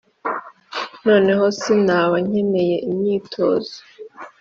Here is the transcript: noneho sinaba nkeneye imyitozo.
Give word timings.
noneho 1.05 1.45
sinaba 1.59 2.15
nkeneye 2.27 2.75
imyitozo. 2.89 3.75